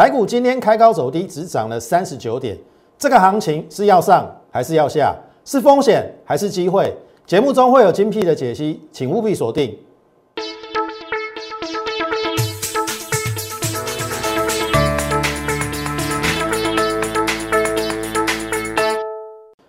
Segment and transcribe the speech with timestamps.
[0.00, 2.56] 台股今天开高走低，只涨了三十九点。
[2.98, 5.14] 这个行情是要上还是要下？
[5.44, 6.90] 是风险还是机会？
[7.26, 9.78] 节目中会有精辟的解析，请务必锁定。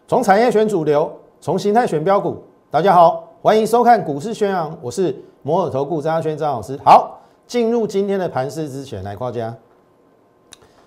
[0.07, 1.11] 从产业选主流，
[1.41, 2.41] 从形态选标股。
[2.69, 5.13] 大家好，欢迎收看股市宣扬，我是
[5.43, 6.79] 摩尔投顾张轩张老师。
[6.85, 9.53] 好，进入今天的盘市之前，来夸家。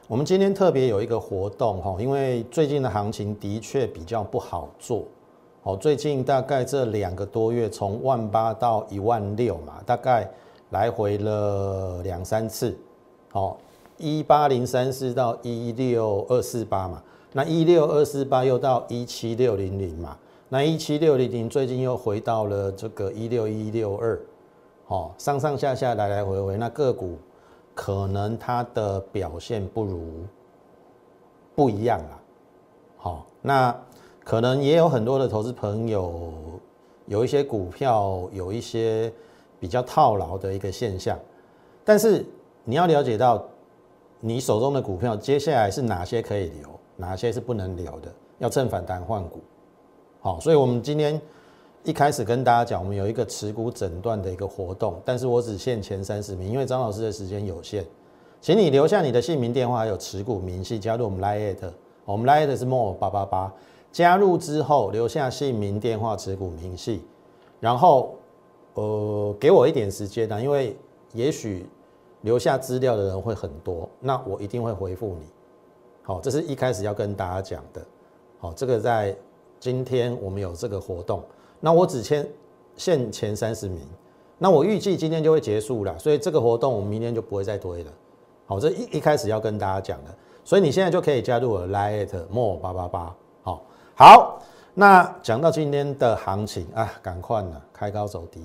[0.07, 5.03] 我们今天特别有一个活动哈，因为最近的行情的确比较不好做。
[5.63, 10.31] 哦，最近大概这两个多月，从万八到一万六嘛，大概
[10.69, 12.77] 来回了两三次。
[13.33, 13.57] 好，
[13.97, 17.03] 一八零三四到一六二四八嘛，
[17.33, 20.19] 那一六二四八又到一七六零零嘛。
[20.51, 24.21] 那一七六零零最近又回到了这个一六一六二，
[24.89, 27.17] 哦，上上下下来来回回，那个股
[27.75, 30.25] 可能它的表现不如
[31.55, 32.15] 不一样啊，
[32.97, 33.77] 好，那
[34.25, 36.33] 可能也有很多的投资朋友
[37.07, 39.13] 有一些股票有一些
[39.61, 41.19] 比较套牢的一个现象，
[41.85, 42.25] 但是
[42.65, 43.45] 你要了解到
[44.21, 49.41] 你手中的股票接下来是哪些可以留，哪些是不能留的，要趁反弹换股。
[50.21, 51.21] 好，所以我们今天
[51.85, 57.85] 一开始跟大家讲，我们有一个持股诊断的一个活动，但是我只限前三十名，因为张老师的时间有限，
[58.41, 61.55] 请你留下你的姓名、电话还有持股明细，加入我们 Line，
[62.07, 63.53] 我们 Line 是 more 八八八，
[63.93, 67.03] 加入之后留下姓名、电话、持股明细，
[67.61, 68.15] 然后
[68.73, 70.75] 呃给我一点时间呢，因为
[71.13, 71.67] 也许
[72.23, 75.27] 留下资料的人会很多，那我一定会回复你。
[76.01, 77.85] 好，这是一开始要跟大家讲的。
[78.39, 79.15] 好，这个在。
[79.61, 81.23] 今天我们有这个活动，
[81.65, 82.29] 那我只签
[82.77, 83.81] 限前三十名，
[84.37, 87.91] 那我预计今天就会结束了，所以这个活动我们明天就不会再推了。
[88.45, 93.17] 好，这一一开始要跟大家讲的，所以你现在就可以加入我 Lite More 八八八。
[93.43, 93.63] 好，
[93.97, 94.43] 好，
[94.75, 98.43] 那讲到今天的行情啊，赶快呢，开高走低，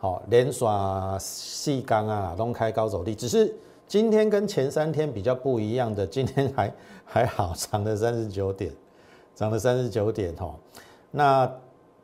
[0.00, 3.54] 好，连耍细钢啊，都开高走低，只是
[3.86, 8.72] 今天跟前三天比较不一样的，今天还还好，涨了三十九点。
[9.36, 10.54] 涨了三十九点哈，
[11.10, 11.52] 那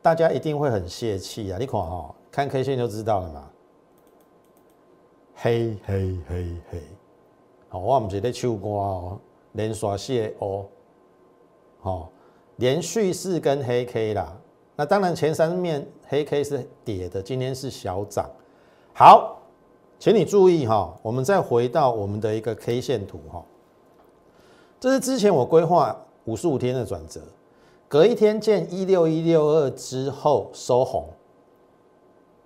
[0.01, 1.57] 大家一定会很泄气啊！
[1.59, 3.49] 你看哈，看 K 线就知道了嘛，
[5.35, 6.81] 黑黑黑黑，
[7.69, 9.19] 好，我唔是在唱歌哦，
[9.53, 10.65] 连刷四哦，
[11.79, 12.09] 好，
[12.55, 14.35] 连续四根黑 K 啦。
[14.75, 18.29] 那当然前三面黑 K 是跌的，今天是小涨。
[18.93, 19.39] 好，
[19.99, 23.45] 请你注意哈，我们再回到我们的一个 K 线图哈，
[24.79, 25.95] 这是之前我规划。
[26.25, 27.19] 五十五天的转折，
[27.91, 31.09] 隔一天见一六一六二之后收红，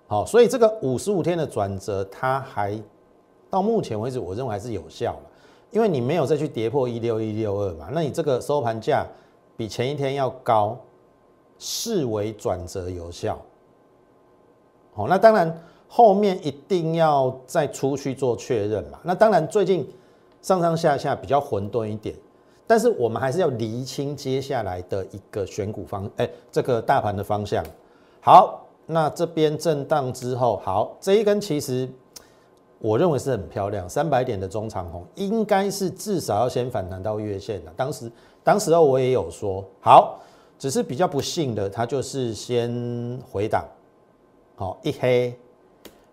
[0.08, 2.76] 好，所以这个五十五天的转折，它还
[3.48, 5.30] 到目前为止，我认为还是有效了，
[5.70, 9.06] 因为你没有再去跌破一六一六二嘛，那你这个收盘价
[9.56, 10.76] 比前一天要高，
[11.60, 13.38] 视为转折有效。
[14.94, 19.88] 好，那当然后面一定要再出去做确认嘛，那当然最近
[20.42, 22.16] 上上下下比较混沌一点。
[22.66, 27.64] 但是我们还是要厘清接下来的一个选股方，哎，这个大盘的方向。
[28.20, 31.88] 好，那这边震荡之后，好，这一根其实
[32.80, 37.72] 我认为是很漂亮，三百点的中长红，应该是至少要先反弹到月线的。
[37.76, 38.10] 当时，
[38.42, 40.18] 当时候我也有说，好，
[40.58, 43.64] 只是比较不幸的，它就是先回档，
[44.56, 45.38] 好一黑，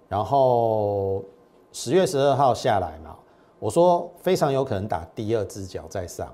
[0.07, 1.23] 然后
[1.71, 3.15] 十月十二号下来嘛，
[3.57, 6.31] 我说非常有可能打第二只脚再上。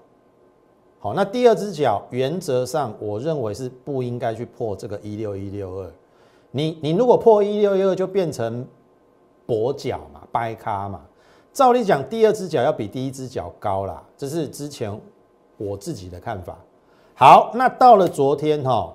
[1.01, 5.89] 好，那第二只脚原则上，我认为是不应该去破这个一六一六二。
[6.51, 8.67] 你你如果破一六一二，就变成
[9.47, 11.01] 跛脚嘛，掰咖嘛。
[11.53, 14.99] 照理讲，第二只脚要比第一只脚高啦，这是之前
[15.55, 16.57] 我自己的看法。
[17.15, 18.93] 好，那到了昨天哈，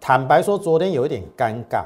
[0.00, 1.84] 坦白说，昨天有一点尴尬。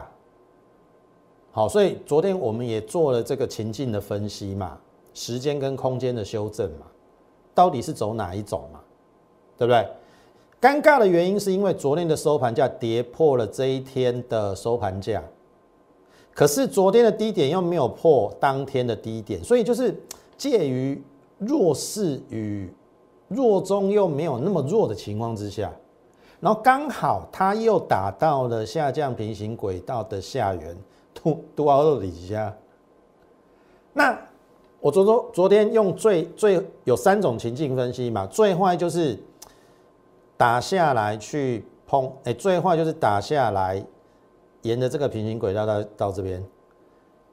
[1.51, 4.79] 好，所以昨天我们也做了这个情境的分析嘛，
[5.13, 6.87] 时间跟空间的修正嘛。
[7.55, 8.81] 到底是走哪一种嘛？
[9.59, 9.87] 对不对？
[10.61, 15.23] 尴尬的原因是因为昨天的收盘价跌破了这一天的收盘价，
[16.35, 19.99] 可是昨天的低点又没有破当天的低点，所以就是
[20.37, 21.03] 介于
[21.39, 22.71] 弱势与
[23.29, 25.73] 弱中又没有那么弱的情况之下，
[26.41, 30.77] 然后刚好它又打到了下降平行轨道的下缘，
[31.15, 32.55] 突突凹到底下，
[33.93, 34.19] 那。
[34.81, 39.19] 我昨昨昨天用最最有三种情境分析嘛，最坏就是
[40.37, 43.85] 打下来去碰，哎，最坏就是打下来，
[44.63, 46.43] 沿着这个平行轨道到到这边，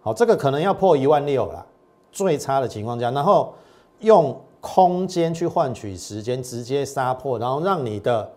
[0.01, 1.65] 好，这个可能要破一万六了。
[2.11, 3.53] 最差的情况下，然后
[3.99, 8.29] 用空间去换取时间，直接杀破，然后让你的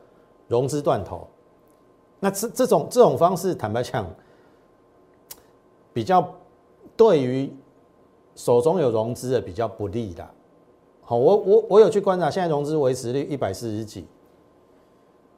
[0.48, 1.26] 融资断头。
[2.18, 4.06] 那这这种这种方式，坦白讲，
[5.94, 6.32] 比较
[6.94, 7.50] 对于
[8.40, 10.26] 手中有融资的比较不利的。
[11.02, 14.06] 好，我我我有去观察，现在融资维持率一百四十几。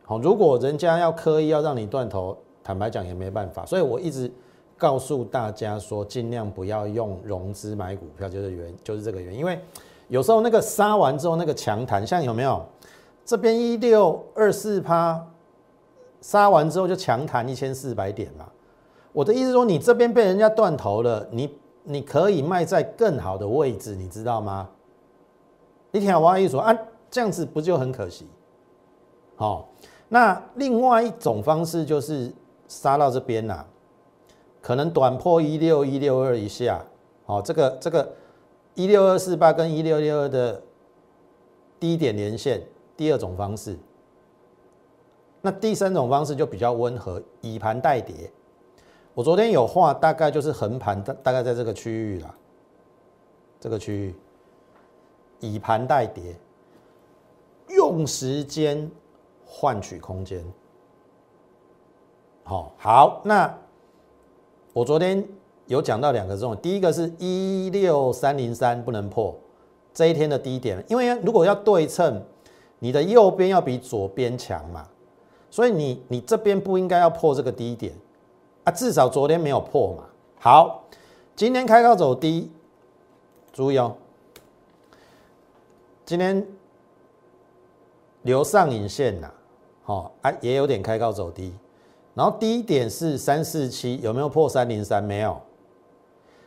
[0.04, 3.66] 好，如果人家要刻意要让你断头，坦白讲也没办法。
[3.66, 4.30] 所以我一直
[4.78, 9.40] 告诉大家说，尽量不要用融资买股票，就是原就是这个原因。
[9.40, 9.58] 因为
[10.06, 12.64] 有时候那个杀完之后，那个强弹，像有没有
[13.24, 15.20] 这边一六二四趴？
[16.20, 18.48] 杀完之后就强弹一千四百点嘛。
[19.12, 21.52] 我的意思说，你这边被人家断头了，你
[21.84, 24.68] 你可以卖在更好的位置，你知道吗？
[25.90, 26.76] 你听我意思说啊，
[27.10, 28.26] 这样子不就很可惜？
[29.36, 29.68] 好，
[30.08, 32.32] 那另外一种方式就是
[32.68, 33.64] 杀到这边呐，
[34.60, 36.84] 可能短破一六一六二以下，
[37.26, 38.14] 好，这个这个
[38.74, 40.62] 一六二四八跟一六六二的
[41.80, 42.62] 低点连线，
[42.96, 43.76] 第二种方式。
[45.40, 48.30] 那第三种方式就比较温和，以盘代跌。
[49.14, 52.34] 我昨天有画，大概就是横盘，大大概在这个区域啦，
[53.60, 54.14] 这个区域
[55.40, 56.34] 以盘代跌，
[57.68, 58.90] 用时间
[59.44, 60.42] 换取空间。
[62.44, 63.54] 好，好，那
[64.72, 65.22] 我昨天
[65.66, 69.38] 有讲到两个重点，第一个是一六三零三不能破
[69.92, 72.22] 这一天的低点，因为如果要对称，
[72.78, 74.88] 你的右边要比左边强嘛。
[75.50, 77.92] 所以你你这边不应该要破这个低点
[78.64, 80.04] 啊，至少昨天没有破嘛。
[80.38, 80.84] 好，
[81.34, 82.50] 今天开高走低，
[83.52, 83.96] 注意哦，
[86.04, 86.46] 今天
[88.22, 89.30] 留上影线呐，
[89.82, 91.54] 好啊，也有点开高走低，
[92.14, 95.02] 然后低点是三四七，有没有破三零三？
[95.02, 95.40] 没有，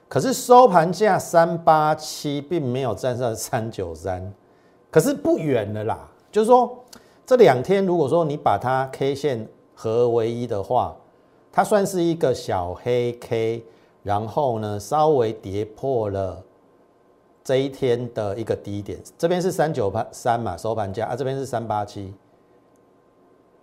[0.08, 4.34] 可是收盘价三八七，并没有站上三九三，
[4.92, 6.00] 可是不远了啦，
[6.32, 6.78] 就是说。
[7.28, 10.96] 这两天，如果说你把它 K 线合为一的话，
[11.56, 13.64] 它算是一个小黑 K，
[14.04, 16.44] 然后呢稍微跌破了
[17.46, 22.14] 这一天的一个低点，这边是三九八三嘛收盘价啊，这边是三八七，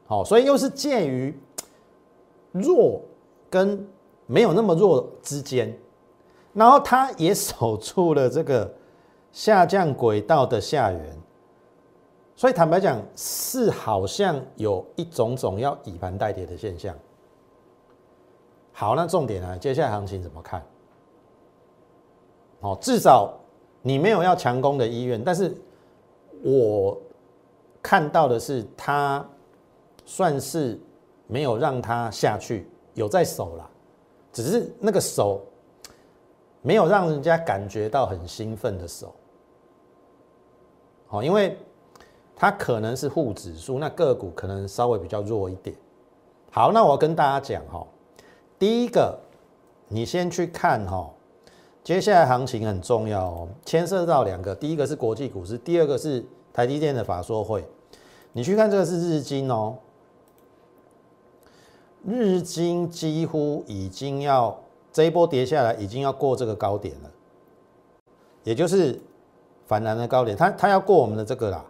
[0.06, 1.38] 好，所以又是介于
[2.50, 2.98] 弱
[3.50, 3.86] 跟
[4.24, 5.78] 没有那么弱之间，
[6.54, 8.72] 然后它也守住了这个
[9.32, 11.18] 下降轨道的下缘。
[12.34, 16.96] 所以坦白讲，是好像有一种种要以盘代跌的现象。
[18.72, 19.58] 好，那重点呢？
[19.58, 20.62] 接下来行情怎么看？
[22.60, 23.32] 哦，至少
[23.82, 25.54] 你没有要强攻的意愿，但是
[26.42, 26.98] 我
[27.82, 29.24] 看到的是，它
[30.04, 30.80] 算是
[31.26, 33.70] 没有让它下去，有在守了，
[34.32, 35.40] 只是那个手
[36.62, 39.14] 没有让人家感觉到很兴奋的手。
[41.06, 41.56] 好，因为。
[42.34, 45.76] 它可能是护指数，那个股可能稍微比较弱一点。
[46.50, 47.86] 好，那我跟大家讲哈，
[48.62, 49.18] 第一个，
[49.88, 51.10] 你先去看哈，
[51.82, 57.66] 接下来行情很重要哦，牵涉到两个，第一个是国际股市，第二个是台积电的法说会。
[58.32, 59.76] 你去看这个是日经哦，
[62.04, 64.56] 日经几乎已经要
[64.92, 67.10] 这一波跌下来，已经要过这个高点了，
[68.44, 68.96] 也就是
[69.66, 71.64] 反弹的高点，它它要过我们的这个啦。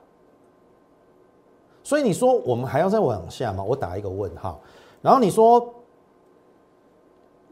[1.82, 3.64] 所以你说我们还要再往下吗？
[3.64, 4.60] 我打一个问号。
[5.00, 5.74] 然后你说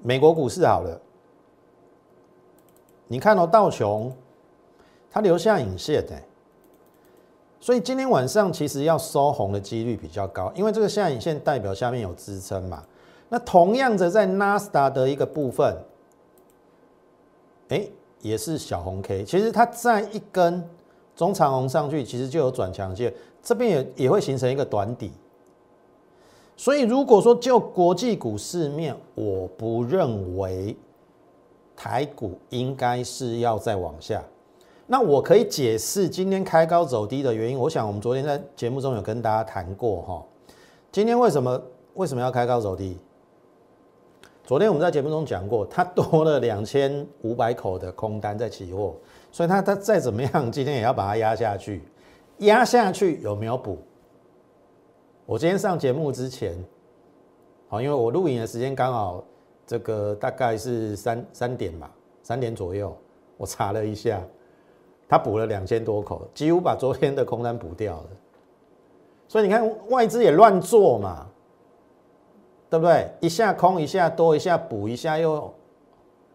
[0.02, 1.00] 美国股市好了，
[3.06, 4.12] 你看到道琼，
[5.10, 6.14] 它留下影线的，
[7.60, 12.82] 所以今天晚上其实要收红的几率比较高，因为这个下影线代表下面有支撑嘛。
[13.28, 15.76] 那同样的在纳斯达的一个部分，
[17.68, 17.86] 哎，
[18.20, 20.68] 也是小红 K，其实它在一根
[21.14, 23.12] 中长红上去，其实就有转强线。
[23.42, 25.12] 这边也也会形成一个短底，
[26.60, 30.76] 所以如果说就国际股市面，我不认为
[31.74, 34.22] 台股应该是要再往下。
[34.86, 37.58] 那我可以解释今天开高走低的原因。
[37.58, 40.22] 我想我们昨天在节目中有跟大家谈过哈，
[40.92, 41.58] 今天为什么
[41.94, 42.98] 为什么要开高走低？
[44.44, 48.94] 昨天我们在节目中讲过，它多了两千五百口的空单在期货，
[49.32, 51.82] 所以它它再怎么样，今天也要把它压下去。
[52.40, 53.78] 压下去有没有补？
[55.30, 56.58] 我今天上节目之前，
[57.68, 59.22] 好，因为我录影的时间刚好
[59.64, 61.88] 这个大概是三三点嘛，
[62.20, 62.92] 三点左右，
[63.36, 64.20] 我查了一下，
[65.08, 68.06] 他补了两千多口，几乎把昨天的空单补掉了。
[69.28, 71.28] 所以你看外资也乱做嘛，
[72.68, 73.08] 对不对？
[73.20, 75.42] 一下空一下多，一下补一下又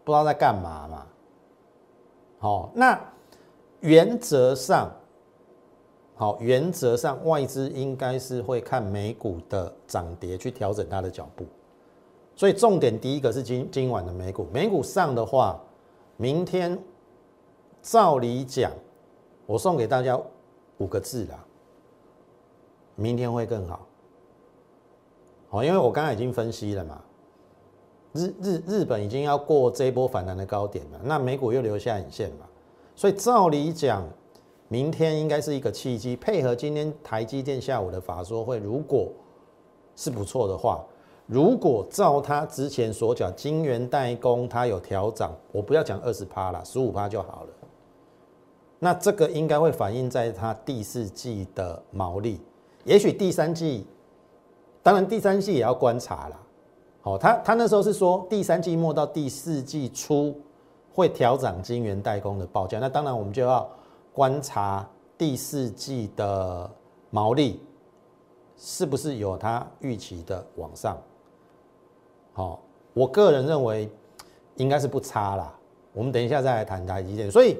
[0.04, 1.06] 不知道在干嘛嘛。
[2.38, 2.98] 好，那
[3.80, 4.90] 原则上，
[6.18, 11.44] 好，原则上外资应该是会看美股的涨跌去调整它的脚步。
[12.34, 15.60] 所以重点第一个是今今晚的美股，美股上的话，
[16.16, 16.78] 明天
[17.82, 18.72] 照理讲，
[19.44, 20.18] 我送给大家
[20.78, 21.44] 五个字啦，
[22.94, 23.86] 明天会更好。
[25.50, 27.00] 好，因为我刚才已经分析了嘛，
[28.14, 32.46] 日日日本已经要过这一波反弹的高点了，那美股又留下影线嘛，
[32.94, 34.06] 所以照理讲，
[34.68, 39.10] 明天应该是一个契机，配合今天台积电下午的法说会，如果
[39.94, 40.84] 是不错的话。
[41.28, 47.50] 如果照他之前所讲，晶圆代工它有调整，我不要讲二十趴了，十五趴就好了。
[48.78, 52.40] 那这个应该会反映在它第四季的毛利，
[52.84, 53.84] 也许第三季，
[54.84, 56.40] 当然第三季也要观察了。
[57.00, 60.40] 好，他他那时候是说第三季末到第四季初
[60.92, 63.68] 会调整晶圆代工的报价，那当然我们就要
[64.16, 66.70] 观察第四季的
[67.10, 67.60] 毛利
[68.56, 70.96] 是不是有他预期的往上。
[72.32, 72.62] 好，
[72.94, 73.90] 我个人认为
[74.54, 75.54] 应该是不差啦。
[75.92, 77.30] 我们等一下再来谈台积电。
[77.30, 77.58] 所以，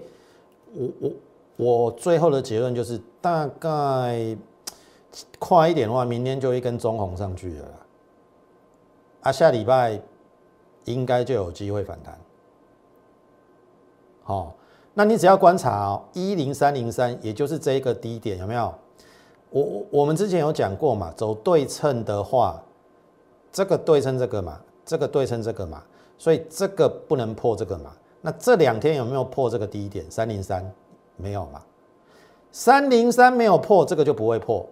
[0.73, 1.11] 我我
[1.57, 4.35] 我最后的结论就是，大概
[5.39, 7.69] 快一点的话，明天就一根中红上去了。
[9.21, 10.01] 啊，下礼拜
[10.85, 12.19] 应该就有机会反弹。
[14.23, 14.55] 好，
[14.99, 18.75] 那你只要观察哦，一零三零三，也就是这一个低点，有没有？
[19.51, 22.63] 我我我们之前有讲过嘛，走对称的话，
[23.53, 24.59] 这个对称这个嘛。
[24.89, 25.83] 这个对称这个嘛，
[26.17, 27.91] 所以这个不能破这个嘛。
[28.21, 30.09] 那这两天有没有破这个低点？
[30.09, 30.65] 三零三
[31.17, 31.61] 没有嘛？
[32.53, 34.65] 三零三没有破，这个就不会破。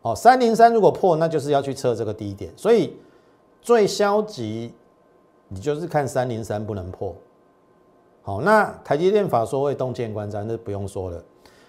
[0.00, 2.50] 哦，三零三如果破，那就是要去测这个低点。
[2.56, 2.96] 所以
[3.60, 4.72] 最消极，
[5.48, 7.14] 你就是看三零三不能破。
[8.22, 11.22] 好，那台积电法说会洞见观瞻，那不用说了。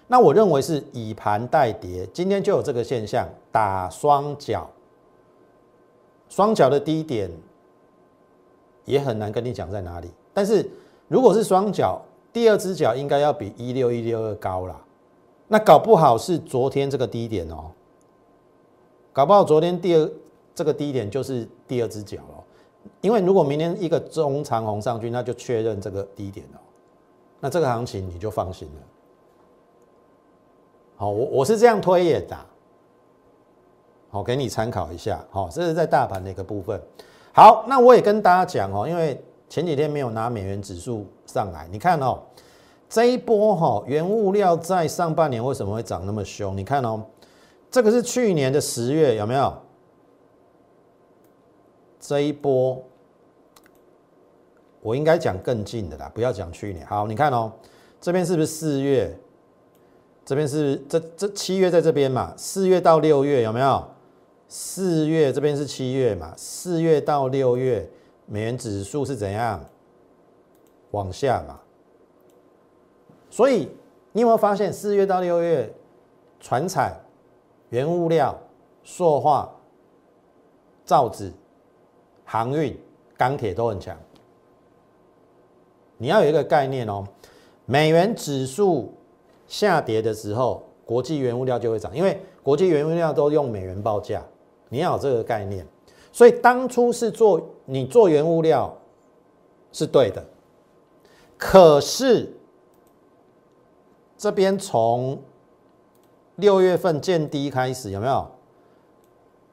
[0.08, 4.70] 那我认为是以盘代跌，今天就有这个现象，打双脚，
[6.30, 7.30] 双脚的低点。
[8.86, 10.70] 也很难跟你讲在哪里，但是
[11.08, 12.02] 如果是双脚，
[12.34, 14.78] 第二只脚应该要比一六一六二高啦。
[15.48, 17.72] 那搞不好是昨天这个低点哦，
[19.14, 20.12] 搞不好昨天第二
[20.54, 22.18] 这个低点就是第二只脚，
[23.04, 26.62] 因为如果明天一个中长红上去，那就确认这个低点了，
[27.42, 28.82] 那这个行情你就放心了。
[30.96, 32.38] 好，我我是这样推演的，
[34.10, 36.82] 好给你参考一下，好，这是在大盘的一个部分。
[37.34, 42.22] 好，那我也跟大家讲哦，因为前几天没有拿美元指数上来，你看哦，
[42.88, 46.56] 这一波哈，原物料在上半年为什么会涨那么凶？
[46.56, 47.04] 你看哦，
[47.70, 49.54] 这个是去年的十月，有没有？
[52.00, 52.84] 这一波，
[54.84, 56.86] 我应该讲更近的啦，不要讲去年。
[56.86, 57.52] 好，你看哦，
[58.02, 59.18] 这边是不是四月？
[60.26, 62.34] 这边是这这七月在这边嘛？
[62.38, 63.84] 四月到六月有没有？
[64.50, 66.34] 四月这边是七月嘛？
[66.38, 67.90] 四月到六月，
[68.26, 69.64] 美元指数是怎样
[70.92, 71.60] 往下嘛？
[73.30, 73.70] 所以
[74.12, 75.74] 你有没有发现，四月到六月，
[76.40, 76.94] 船产、
[77.70, 78.38] 原物料、
[78.84, 79.50] 塑化、
[80.86, 81.32] 造纸、
[82.26, 82.78] 航运、
[83.18, 83.98] 钢铁都很强。
[86.04, 87.02] 你要有一个概念哦，
[87.66, 88.94] 美元指数
[89.48, 94.22] 下跌的时候，国际原物料就会涨，因为国际原物料都用美元报价。
[94.68, 95.66] 你要有这个概念，
[96.12, 98.78] 所以当初是做你做原物料
[99.72, 100.22] 是对的，
[101.38, 102.36] 可是
[104.18, 105.18] 这边从
[106.36, 108.28] 六月份见低开始有没有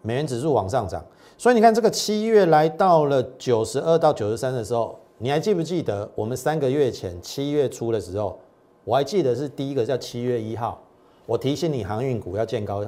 [0.03, 1.05] 美元指数往上涨？
[1.39, 8.41] 所以你看这个七月来到了九十二到九十三的时候，你还记不记得我们三个月前七月初的时候，
[8.85, 10.83] 我还记得是第一个叫七月一号，
[11.27, 12.83] 我提醒你航运股要见高，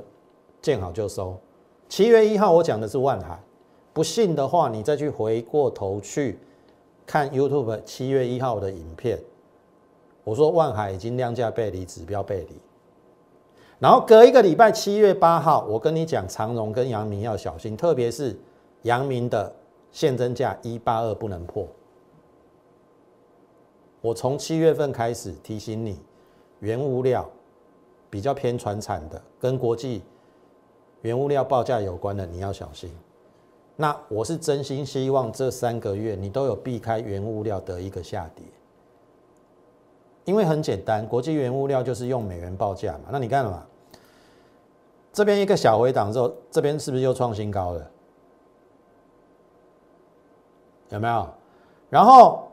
[0.62, 1.36] 见好就收。
[1.90, 3.38] 七月一号，我讲的是万海。
[3.92, 6.38] 不信的话，你再去回过头去
[7.04, 9.22] 看 YouTube 七月一号的影片。
[10.24, 12.56] 我说万海已经量价背离，指标背离。
[13.78, 18.40] 然后隔一个礼拜，七月八号，我跟你讲长荣跟阳明要小心，特别是
[18.84, 19.54] 阳明的
[19.90, 21.68] 现增价一八二不能破。
[24.02, 25.98] 我从七月份开始提醒你，
[26.58, 27.26] 原物料
[28.10, 30.02] 比较偏传产的，跟国际。
[31.02, 32.92] 原物料报价有关的，你要小心。
[33.74, 38.44] 那我是真心希望这三个月你都有避开原物料的一个下跌，
[40.24, 43.08] 因为很简单，国际原物料就是用美元报价嘛。
[43.10, 43.66] 那你看了嘛？
[45.12, 47.90] 这边一个小回档之后，这边是不是又创新高了？
[50.90, 51.28] 有没有？
[51.90, 52.48] 然后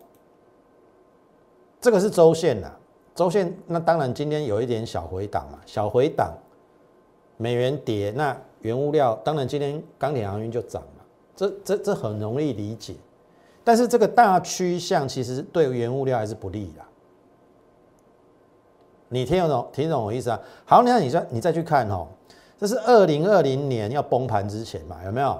[1.82, 2.72] 这个是周线呐，
[3.16, 6.34] 周线那当然今天有一点小回档嘛，小回档，
[7.38, 11.04] 美元跌，那原物料当然今天钢铁航运就涨嘛，
[11.36, 12.96] 这这这很容易理解，
[13.64, 16.82] 但是这个大趋向其实对原物料还是不利的。
[19.08, 20.40] 你听懂听懂我意思啊？
[20.66, 22.08] 好，那你再你再去看哦，
[22.60, 25.40] 这是二零二零年要崩盘之前嘛，有没有？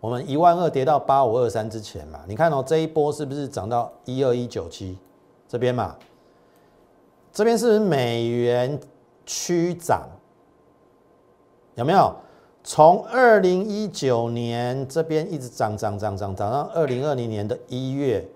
[0.00, 4.96] 我们一万二跌到八五二三之前嘛，你看哦，这一波是不是涨到一二一九七
[5.52, 5.94] 这边嘛？
[7.30, 8.80] 这边是美元
[9.26, 10.08] 区涨？
[11.74, 12.10] 有没有？
[12.64, 18.26] 从二零一九年这边一直涨涨涨涨涨到二零二零年的一月，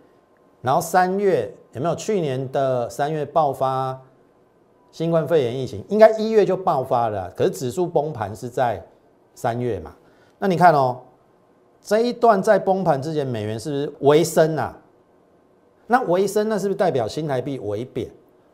[0.61, 1.95] 然后三月有没有？
[1.95, 3.99] 去年的三月爆发。
[4.93, 8.87] 新冠肺炎疫情应该一月就爆发了，可是指数崩盘是在
[9.35, 9.97] 三月嘛？
[10.39, 11.01] 那你看哦，
[11.81, 14.77] 这一段在崩盘之前，美元是不是微升啊？
[15.87, 18.11] 那微升那是不是代表新台币微贬？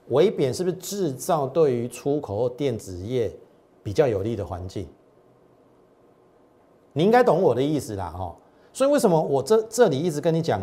[0.09, 3.35] 微贬是不是制造对于出口或电子业
[3.83, 4.87] 比较有利的环境？
[6.93, 8.37] 你应该懂我的意思啦，哈。
[8.73, 10.61] 所以为什么我这这里一直跟你讲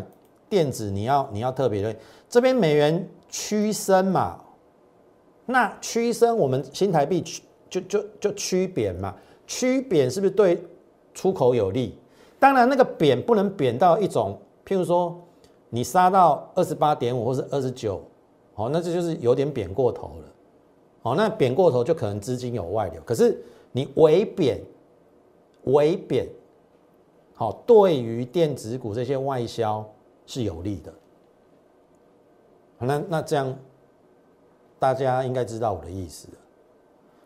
[0.47, 1.95] 电子，你要你要特别的，
[2.27, 4.39] 这边美元趋升嘛？
[5.45, 7.23] 那趋升，我们新台币
[7.69, 9.15] 就就就趋贬嘛，
[9.47, 10.63] 趋贬是不是对
[11.13, 11.97] 出口有利？
[12.37, 15.19] 当然，那个贬不能贬到一种，譬如说
[15.69, 18.01] 你杀到二十八点五或是二十九，
[18.55, 20.25] 哦，那这就是有点贬过头了，
[21.03, 23.01] 哦，那贬过头就可能资金有外流。
[23.05, 24.61] 可是你微贬，
[25.65, 26.27] 微贬，
[27.33, 29.87] 好，对于电子股这些外销
[30.25, 30.93] 是有利的。
[32.79, 33.55] 那那这样。
[34.81, 36.29] 大家应该知道我的意思，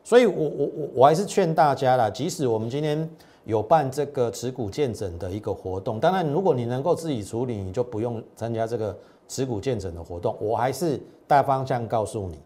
[0.04, 3.08] 所以我我我我还是劝大家啦，即使我们今天
[3.46, 8.98] 有办这个持股见诊的一个活动，当然如果你能够自己处理，你就不用参加这个
[9.28, 10.36] 持股见诊的活动。
[10.40, 12.40] 我还是大方向告诉你，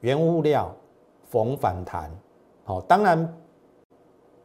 [0.00, 0.74] 原物料
[1.28, 2.10] 逢反弹，
[2.64, 3.36] 好，当然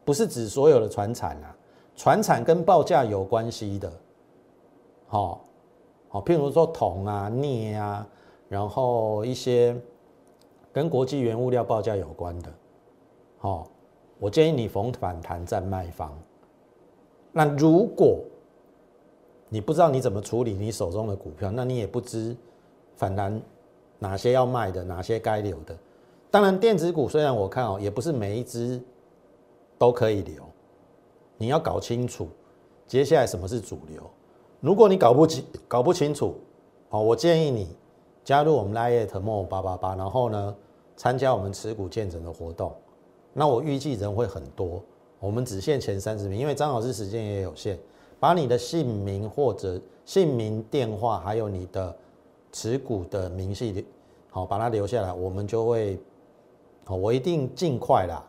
[0.03, 1.55] 不是指所有的船产啊，
[1.95, 3.91] 船产跟报价有关系的，
[5.07, 5.45] 好，
[6.09, 8.07] 好，譬如说铜啊、镍啊。
[8.47, 9.75] 然后一些
[10.71, 12.53] 跟国际原物料报价有关的，
[13.39, 13.67] 好，
[14.19, 16.17] 我建议你逢反弹站卖方。
[17.32, 18.19] 那如果
[19.49, 22.36] 你不知道你怎么处理你手中的股票，那你也不知
[22.95, 23.41] 反弹
[23.99, 25.78] 哪些要卖的，哪些该留的。
[26.32, 28.82] 当然，电子股虽然我看哦，也不是每一只
[29.78, 30.43] 都可以留，
[31.38, 32.28] 你要搞清楚
[32.88, 34.01] 接下来什么是主流。
[34.60, 36.36] 如果你搞不清搞不清楚，
[36.89, 37.75] 哦，我建议你。
[38.23, 40.56] 加入我们 LiteMo 八八八，然后呢，
[40.97, 42.73] 参加我们持股见证的活动。
[43.37, 44.81] 那我预计人会很多，
[45.19, 47.77] 我们只限前三十名，因为张老师时间也有限。
[48.17, 51.93] 把你的姓名或者姓名、电话，还有你的
[52.53, 53.85] 持股的明细，
[54.29, 55.99] 好，把它留下来，我们就会，
[56.85, 58.25] 好，我一定尽快啦，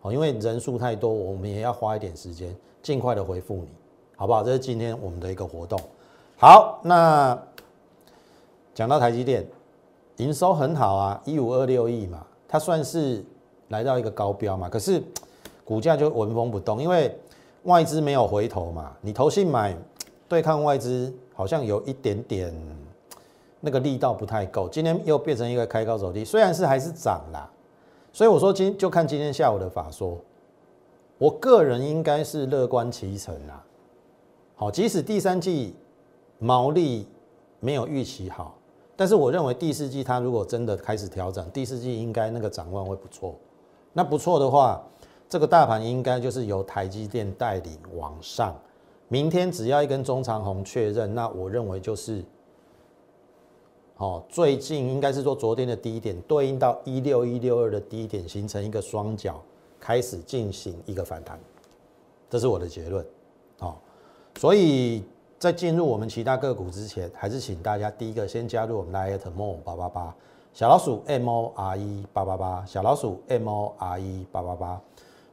[0.00, 3.68] 好，因为人数太多，我们也要花一点时间，尽快的回复你，
[4.16, 4.42] 好不好？
[4.42, 5.80] 这是今天我们的一个活动。
[6.36, 7.40] 好，那。
[8.74, 9.46] 讲到台积电，
[10.16, 13.22] 营收很好啊，一五二六亿嘛，它算是
[13.72, 14.68] 来到一个高标嘛。
[14.68, 15.02] 可是
[15.64, 17.12] 股价就纹风不动，因为
[17.64, 18.96] 外资没有回头嘛。
[19.00, 19.76] 你投信买
[20.28, 22.54] 对抗外资，好像有一点点
[23.60, 24.68] 那个力道不太够。
[24.68, 27.50] 今天又变成一个开高走低，虽然是还是涨啦。
[28.12, 30.18] 所以我说今就看今天下午的法说，
[31.16, 33.64] 我个人应该是乐观其成啊。
[34.54, 35.74] 好，即使第三季
[36.38, 37.06] 毛利
[37.60, 38.54] 没有预期好。
[38.94, 43.34] 但是我认为第四季它如果真的开始调整，第四季应该那个展望会不错。
[43.92, 44.82] 那不错的话，
[45.28, 48.54] 这个大盘应该就是由台积电带领往上。
[49.08, 52.24] 明天只要一根中长红确认，那我认为就是，
[53.96, 59.42] 哦，最近应该是说昨天的低点对应到一六一六二的低点，形成一个双脚，
[59.78, 61.38] 开始进行一个反弹。
[62.30, 63.04] 这是我的结论。
[63.58, 63.76] 哦，
[64.38, 65.04] 所以。
[65.42, 70.14] 在进入我们其他个股之前，还是请大家第一个先加入我们 Lite More 八八八
[70.54, 74.78] 小老鼠 M O R E 八八八小老鼠 M O R E 八八八。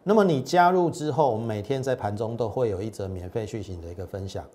[0.02, 4.46] 那么你加入之后，我们每天在盘中都会有一则免费讯息的一个分享。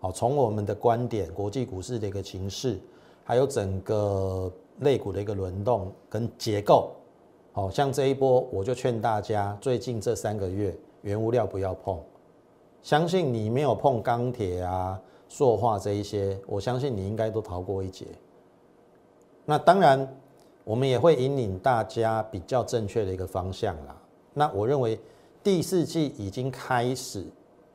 [0.00, 2.80] 好，从我们的观点、国际股市的一个情势，
[3.22, 6.90] 还有整个类股的一个轮动跟结构。
[7.52, 11.96] 好像这一波，我就劝大家，最近这三个月原物料不要碰。
[12.82, 18.04] 相信你没有碰钢铁啊、塑化这一些，我相信你应该都逃过一劫。
[19.50, 20.06] 那当然，
[20.62, 23.96] 我们也会引领大家比较正确的一个方向啦。
[24.34, 25.00] 那我認為
[25.42, 27.24] 第四季已經開始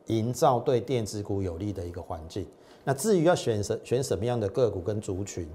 [0.05, 2.45] 營造對電子股有利的一個環境。
[2.83, 5.49] 那至於要選什選什麼樣的個股跟族群，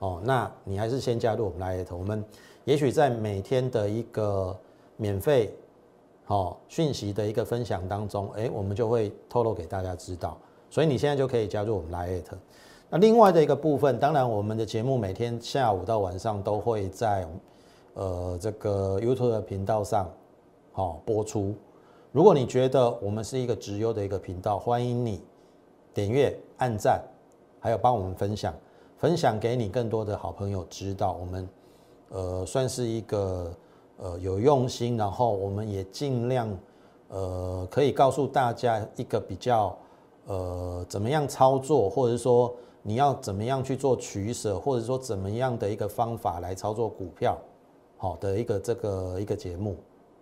[0.00, 2.24] 哦，那你还是先加入我们 Light，我们
[2.64, 4.58] 也许在每天的一个
[4.96, 5.54] 免费
[6.26, 10.36] 哦讯息的一个分享当中，哎，我们就会透露给大家知道，
[10.70, 12.24] 所以你现在就可以加入我们 Light。
[12.94, 17.26] 那另外的一个部分，当然我们的节目每天下午到晚上都会在
[17.94, 20.06] 呃这个 YouTube 的频道上
[20.72, 21.54] 好播出。
[22.10, 25.22] 如果你觉得我们是一个直优的一个频道，欢迎你
[25.94, 27.02] 点阅、按赞，
[27.60, 28.52] 还有帮我们分享。
[28.98, 31.48] 分享给你更多的好朋友知道，我们
[32.10, 33.50] 呃算是一个
[33.96, 36.46] 呃有用心，然后我们也尽量
[37.08, 39.74] 呃可以告诉大家一个比较
[40.26, 47.38] 呃怎么样操作，或者说你要怎么样去做取舍，或者说怎么样的一个方法来操作股票，
[47.96, 49.76] 好的一个这个一个节目，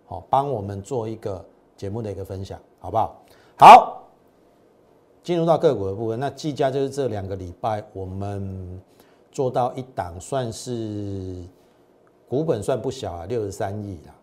[0.05, 1.43] 好帮我们做一个
[1.75, 3.21] 节目的一个分享，好不好？
[3.57, 3.97] 好。
[5.23, 8.81] 进入到个股的部分，那计价就是这两个礼拜我们
[9.31, 11.43] 做到一档，算是
[12.27, 14.15] 股本算不小啊，六十三亿啦。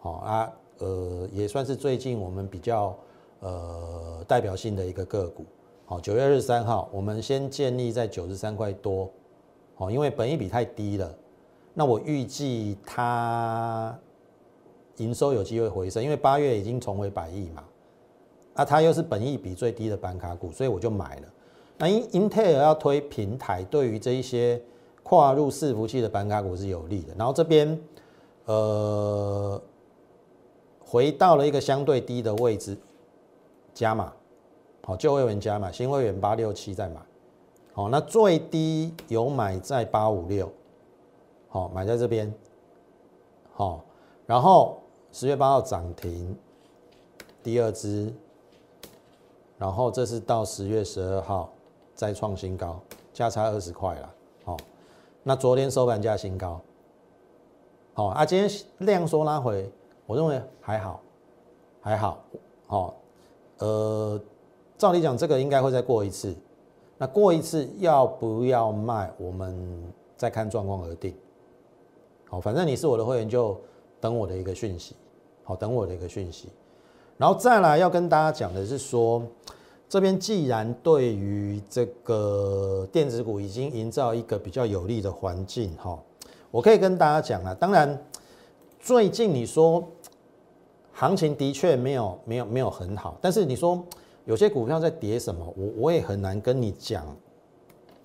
[0.00, 2.96] 好啊，呃，也算是最近我们比较
[3.38, 5.44] 呃代表性的一个个股。
[5.90, 9.10] 好，九月二十三号，我们先建立在九十三块多。
[9.74, 11.12] 好，因为本益比太低了，
[11.74, 13.98] 那我预计它
[14.98, 17.64] 营收有机会回升，因为八月已经重回百亿嘛。
[18.54, 21.22] 啊它又是本益比最低的板卡股，所以我就买了。
[21.76, 24.62] 那英英特尔要推平台，对于这一些
[25.02, 27.12] 跨入伺服器的板卡股是有利的。
[27.18, 27.76] 然后这边
[28.44, 29.60] 呃
[30.78, 32.78] 回到了一个相对低的位置，
[33.74, 34.12] 加码，
[34.82, 37.00] 好旧会员加买，新会员八六七再买，
[37.72, 40.50] 好那最低有买在八五六，
[41.48, 42.32] 好买在这边，
[43.52, 43.84] 好
[44.26, 44.78] 然后
[45.12, 46.36] 十月八号涨停，
[47.42, 48.12] 第二支。
[49.58, 51.52] 然后这是到十月十二号
[51.94, 52.80] 再创新高，
[53.12, 54.14] 价差二十块了。
[54.42, 54.56] 好，
[55.22, 56.58] 那昨天收盘价新高。
[57.92, 59.70] 好啊，今天量缩拉回，
[60.06, 61.02] 我认为还好，
[61.82, 62.24] 还好。
[62.66, 62.94] 好，
[63.58, 64.18] 呃，
[64.80, 66.34] 照理讲这个应该会再过一次。
[66.96, 69.54] 那过一次要不要卖，我们
[70.16, 71.14] 再看状况而定。
[72.30, 73.60] 好，反正你是我的会员，就
[74.00, 74.96] 等我的一个讯息。
[75.44, 76.48] 好，等我的一个讯息。
[77.18, 79.22] 然后再来要跟大家讲的是说，
[79.86, 85.98] 这边既然对于这个电子股已经营造一个比较有利的环境，哈，
[86.50, 87.54] 我可以跟大家讲了。
[87.54, 88.02] 当然，
[88.78, 89.86] 最近你说
[90.94, 93.84] 行情的确没有没有没有很好，但是你说
[94.30, 97.04] 有些股票在跌什么，我我也很难跟你讲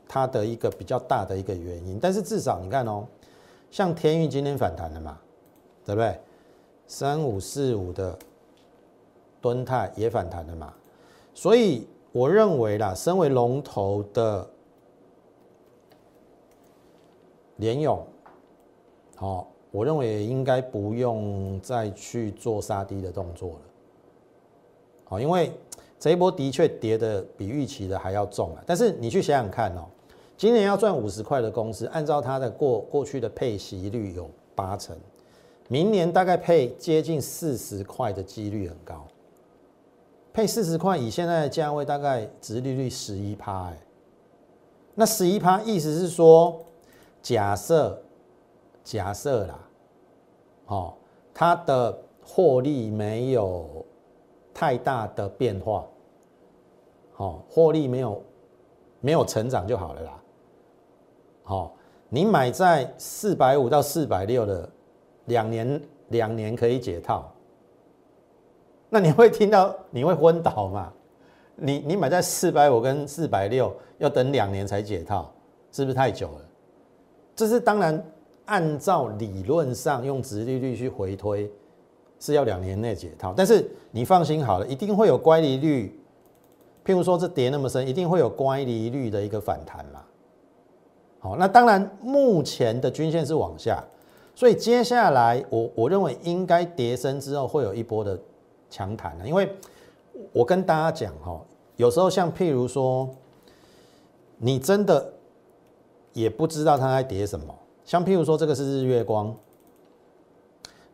[0.07, 1.99] 它的一个比较大的一个原因。
[2.01, 3.05] 但是至少你看哦，
[3.69, 5.19] 像天运今天反弹了嘛，
[5.85, 6.19] 对不对？
[6.88, 8.17] 三五四五的。
[9.39, 10.73] 敦泰也反弹了嘛，
[11.35, 14.49] 所以我认为啦，身为龙头的
[17.57, 18.03] 联勇，
[19.15, 23.59] 好，我认为应该不用再去做杀低的动作了，
[25.03, 25.51] 好，因为
[25.99, 28.63] 这一波的确跌的比预期的还要重啊。
[28.65, 29.86] 但是你去想想看哦，
[30.38, 34.95] 今年要赚五十块的公司，按照它的过过去的配息率有八成，
[35.67, 39.05] 明年大概配接近四十块的几率很高。
[40.34, 43.77] 配四十块，以现在的价位，大概值利率十一趴，哎，
[44.93, 46.62] 那十一趴意思是说，
[47.21, 48.01] 假设
[48.84, 49.60] 假设啦，
[50.65, 50.93] 哦，
[51.34, 53.86] 它的获利没有
[54.56, 55.86] 太大的变化，
[57.12, 58.24] 好，获利没有
[59.02, 60.24] 没有成长就好了啦，
[61.44, 61.76] 好，
[62.08, 64.70] 你买在四百五到四百六的
[65.26, 67.30] 两年两年可以解套。
[68.89, 70.94] 那你会听到你会昏倒吗？
[71.58, 75.30] 你你买在四百五跟四百六，要等两年才解套，
[75.72, 76.41] 是不是太久了？
[77.36, 78.02] 这是当然，
[78.46, 81.52] 按照理论上用直利率去回推，
[82.19, 83.34] 是要两年内解套。
[83.36, 85.99] 但是你放心好了，一定会有乖离率。
[86.86, 90.01] 譬如说这跌那么深，一定会有乖离率的一个反弹嘛。
[91.19, 93.84] 好，那当然目前的均线是往下，
[94.36, 98.19] 所以接下来我我认为应该跌升之后会有一波的。
[98.67, 99.47] 强弹了，因为
[100.34, 101.39] 我跟大家讲哈，
[101.78, 103.08] 有时候像譬如说，
[104.38, 105.13] 你真的
[106.12, 107.56] 也不知道它在跌什么。
[107.86, 109.34] 像譬如说，这个是日月光，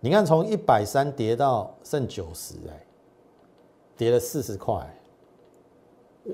[0.02, 2.86] 你看从一百三跌到剩九十，哎，
[3.96, 4.86] 跌了四十块。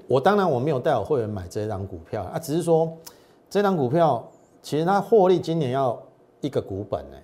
[0.08, 2.92] 我当然我没有带我会员买这张股票啊，只是说
[3.48, 4.28] 这张股票
[4.64, 6.02] 其实它获利今年要
[6.42, 7.24] 一个股本哎，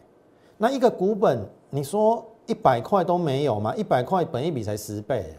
[0.58, 2.24] 那一个股本你说。
[2.46, 3.74] 一百块都没有嘛？
[3.74, 5.34] 一百块本一笔才十倍，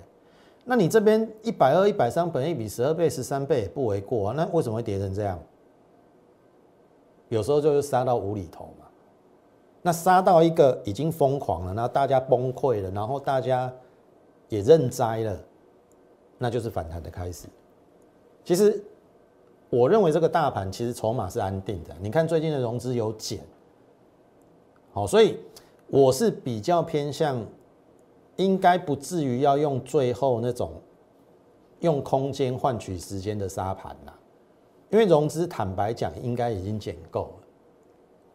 [0.64, 4.34] 那你这边一百二、一百三，本一笔十二倍、十三倍也不为过啊。
[4.34, 5.38] 那为什么会跌成这样？
[7.28, 8.83] 有时候就是杀到无厘头嘛。
[9.86, 13.70] 那杀到一个已经疯狂了，然后大家崩溃了，然后大家
[14.48, 15.38] 也认栽了，
[16.38, 17.46] 那就是反弹的开始。
[18.42, 18.82] 其实
[19.68, 21.94] 我认为这个大盘其实筹码是安定的。
[22.00, 23.40] 你看最近的融资有减，
[24.90, 25.38] 好，所以
[25.88, 27.44] 我是比较偏向，
[28.36, 30.72] 应该不至于要用最后那种
[31.80, 34.18] 用空间换取时间的沙盘啦。
[34.88, 37.43] 因为融资坦白讲应该已经减够了，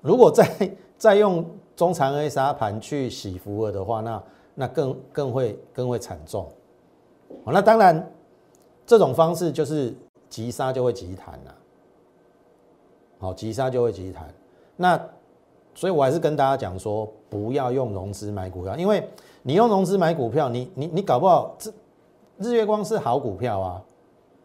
[0.01, 4.23] 如果再 再用中长 A 沙盘去洗福尔的话，那
[4.55, 6.47] 那更更会更会惨重。
[7.45, 8.11] 那当然，
[8.85, 9.95] 这种方式就是
[10.29, 11.55] 急杀就会急弹了。
[13.19, 14.27] 好，急杀就会急弹。
[14.75, 14.99] 那
[15.75, 19.07] 所以我还是跟大家讲说，不要用融资买股票，因为
[19.43, 21.71] 你用融资买股票，你你你搞不好这
[22.37, 23.81] 日月光是好股票啊，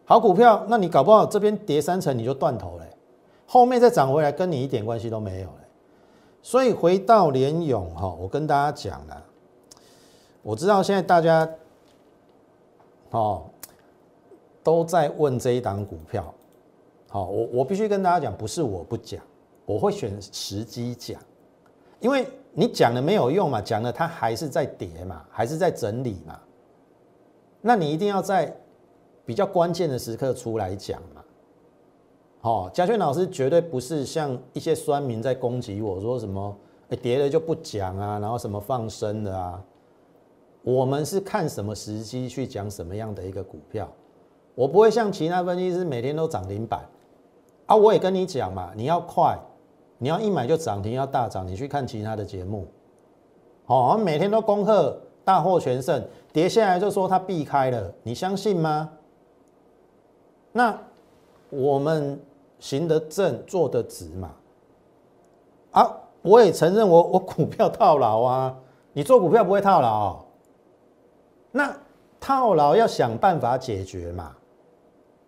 [0.05, 2.87] 好股票，那你搞不好这边跌三成你就断头了，
[3.55, 5.61] 后面再涨回来跟你一点关系都没有了。
[6.43, 9.25] 所以回到联勇哈，我跟大家讲了，
[10.43, 11.49] 我知道现在大家
[13.11, 13.45] 哦
[14.61, 16.35] 都在问这一档股票，
[17.09, 19.23] 好，我我必须跟大家讲，不是我不讲，
[19.67, 21.23] 我会选时机讲，
[22.01, 26.41] 因为你讲了没有用嘛，讲了它还是在跌嘛，还是在整理嘛，
[27.61, 28.53] 那你一定要在
[29.25, 31.01] 比较关键的时刻出来讲。
[32.45, 36.55] 哦，嘉轩老师绝对不是像一些酸民在攻击我说什么，
[36.91, 39.65] 哎，跌了就不讲啊，然后什么放生的啊。
[40.61, 43.91] 我们是看什么时机去讲什么样的一个股票，
[44.55, 46.87] 我不会像其他分析师每天都涨停板
[47.65, 47.75] 啊。
[47.75, 49.39] 我也跟你讲嘛，你要快，
[49.97, 52.67] 你要一买就涨停，要大涨，你去看其他的节目。
[53.65, 58.91] 哦，每天都恭贺大获全胜，跌下来就说它避开了，你相信吗？
[60.53, 60.79] 那
[61.49, 62.21] 我们。
[62.65, 64.31] 行得正，坐得直嘛。
[65.73, 68.57] 啊，我也承认我 我股票套牢啊。
[68.95, 70.25] 你做股票不会套牢，
[71.53, 71.77] 那
[72.19, 74.35] 套牢要想办法解决嘛，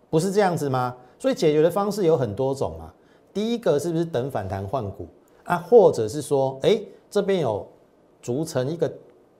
[0.09, 0.97] 不是这样子吗？
[1.19, 2.91] 所以解决的方式有很多种嘛。
[3.31, 5.07] 第一个是不是等反弹换股
[5.43, 7.67] 啊，或者是说，哎，这边有
[8.19, 8.91] 逐成一个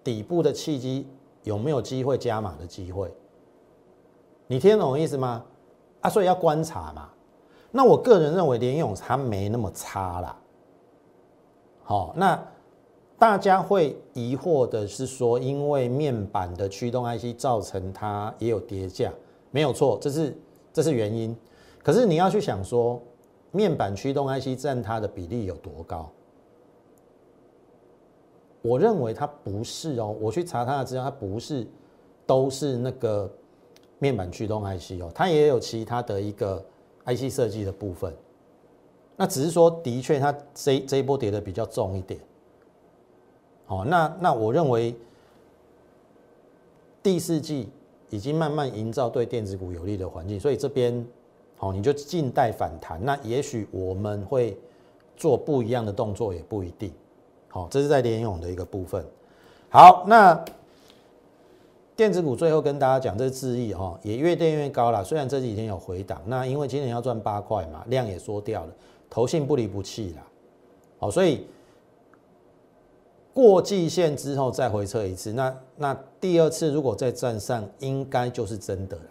[0.04, 1.08] 底部的契机，
[1.42, 3.12] 有没有机会加码的机会？
[4.46, 5.44] 你听懂我意思吗？
[6.02, 7.10] 啊，所以要观察嘛。
[7.78, 10.36] 那我个人认为联勇它没那么差啦。
[11.84, 12.44] 好，那
[13.20, 19.14] 大家会疑惑的是说，因为面板的驱动 IC 造成它也有跌价，
[19.52, 20.36] 没有错，这是
[20.74, 21.38] 这是原因。
[21.84, 23.00] 可是你要去想说，
[23.52, 26.10] 面板驱动 IC 占它的比例有多高？
[28.64, 31.68] 我认为它不是哦，我去查它的资料，它不是
[32.26, 33.32] 都是那个
[34.00, 36.66] 面板驱动 IC 哦，它也有其他的一个。
[37.08, 38.14] IC 设计的部分，
[39.16, 42.20] 那只是说，的确，它这这一波跌的比较重一点。
[43.66, 44.94] 好，那那我认为
[47.02, 47.70] 第四季
[48.10, 51.08] 已经慢慢营造对电子股有利的环境，所以这边
[51.56, 53.04] 好，你就静待反弹。
[53.04, 54.58] 那也许我们会
[55.16, 56.92] 做不一样的动作，也不一定。
[57.48, 59.06] 好，这是在联勇的一个部分。
[59.70, 60.46] 好，那。
[61.98, 65.04] 电子股最后跟大家讲，这是智毅哈，也越垫越高了。
[65.04, 68.72] 虽然这几天有回档，那因为今年要赚八块嘛，量也缩掉了，
[69.10, 70.22] 投信不离不弃啦。
[71.00, 71.48] 好，所以
[73.34, 79.04] 过季线之后再回撤一次，那那第二次如果再站上，应该就是真的了。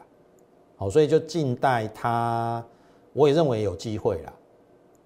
[0.77, 2.65] 好，所以就静待它，
[3.13, 4.33] 我也认为有机会了。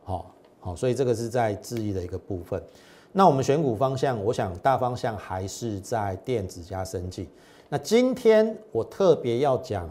[0.05, 2.63] 好，好，所以这个是在智毅的一个部分。
[3.11, 7.27] 那我们选股方向，我想大方向还是在电子加生技。
[7.73, 9.89] 那今天我特别要讲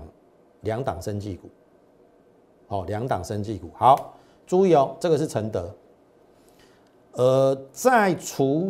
[0.61, 1.49] 两档生技股，
[2.67, 4.15] 好，两档生技股，好，
[4.45, 5.73] 注意哦，这个是承德。
[7.13, 8.69] 呃，在除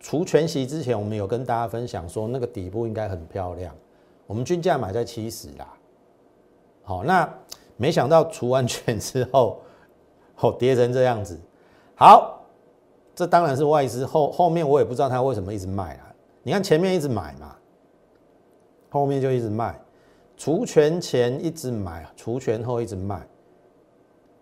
[0.00, 3.72] 除全息之前，我们有跟大家分享说，那个底部应该很漂亮，
[4.26, 5.72] 我们均价买在七十啦。
[6.82, 7.32] 好，那
[7.76, 9.60] 没想到除完全之后，
[10.40, 11.38] 哦，跌成这样子。
[11.94, 12.42] 好，
[13.14, 16.12] 这当然是外资后后面我也不知道他为什么一直卖啊。
[16.42, 17.56] 你看前面一直买嘛。
[18.90, 19.80] 后面就一直卖，
[20.36, 23.26] 除权前一直买，除权后一直卖。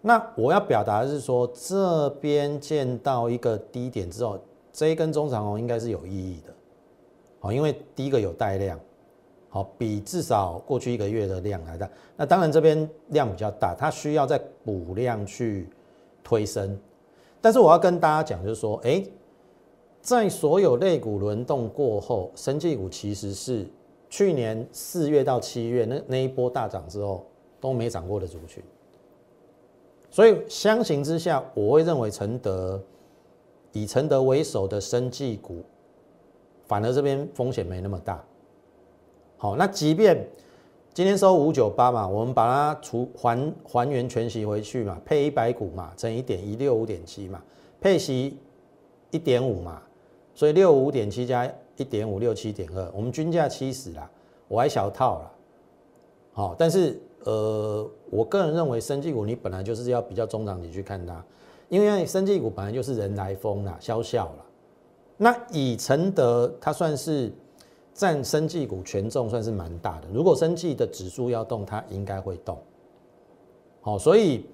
[0.00, 4.38] 那我要表达的是说，这边见到一个低点之后，
[4.72, 6.54] 这一根中长红应该是有意义的，
[7.40, 8.80] 好，因为第一个有带量，
[9.50, 11.90] 好，比至少过去一个月的量来的。
[12.16, 15.68] 那当然这边量比较大，它需要再补量去
[16.24, 16.78] 推升。
[17.40, 19.04] 但是我要跟大家讲，就是说，哎，
[20.00, 23.66] 在所有类股轮动过后，生技股其实是。
[24.08, 27.26] 去年四月到七月那那一波大涨之后
[27.60, 28.62] 都没涨过的族群，
[30.10, 32.82] 所以相形之下，我会认为承德
[33.72, 35.62] 以承德为首的生技股，
[36.66, 38.24] 反而这边风险没那么大。
[39.36, 40.26] 好，那即便
[40.94, 47.42] 今天收五九八嘛，我们把它除还还原全息回去嘛，配一百股嘛，乘一点一六五点七嘛，
[47.80, 48.38] 配息
[49.10, 49.82] 一点五嘛，
[50.34, 54.10] 所以六五点七加一点五六七点二，我们均价七十啦，
[54.46, 55.32] 我还小套了。
[56.32, 57.00] 好，但是。
[57.24, 61.22] 呃，我个人认为，生技股你本来就是要比较中长期去看它，
[61.68, 64.44] 因为生技股本来就是人来疯啦，消笑了。
[65.16, 67.30] 那以承德它算是
[67.92, 72.56] 占生技股权重算是蛮大的，如果生技的指数要动，它应该会动。
[73.80, 74.46] 好，所以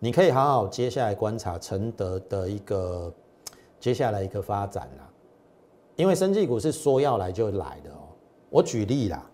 [0.00, 3.10] 你可以好好接下来观察承德的一个
[3.78, 5.07] 接下来一个发展啦，
[5.98, 7.98] 因为生技股是说要来就来的哦。
[8.50, 9.28] 我举例啦。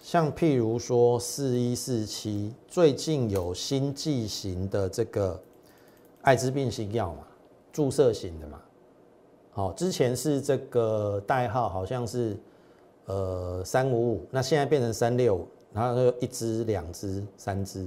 [0.00, 5.38] 像譬如说四一四七，最近有新剂型的这个
[6.22, 7.26] 艾滋病新药嘛，
[7.70, 8.58] 注射型的嘛，
[9.50, 12.34] 好，之前是这个代号好像是
[13.04, 17.86] 呃三五五，那现在变成三六，然后一支、两支、三支，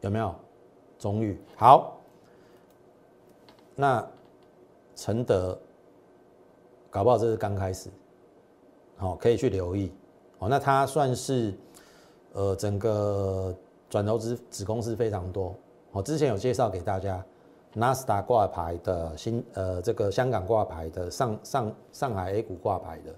[0.00, 0.34] 有没有？
[0.98, 2.00] 中裕好，
[3.74, 4.02] 那
[4.94, 5.58] 承德
[6.96, 7.90] 搞不好这是刚开始，
[8.96, 9.92] 好，可以去留意。
[10.38, 11.52] 哦，那它算是，
[12.32, 13.54] 呃，整个
[13.90, 15.54] 转投资子公司非常多。
[15.92, 17.22] 哦，之前有介绍给大家，
[17.74, 23.14] 纳斯达挂牌的新，呃，这个香港挂牌的，上上上海 A 股挂牌的，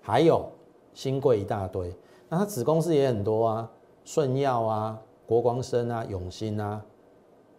[0.00, 0.50] 还有
[0.94, 1.94] 新贵一大堆。
[2.30, 3.70] 那它子公司也很多啊，
[4.06, 6.82] 顺药啊，国光生啊，永兴啊，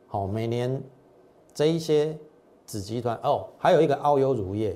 [0.08, 0.82] 好，每年
[1.54, 2.18] 这一些
[2.66, 4.76] 子集团哦，还有一个澳优乳业，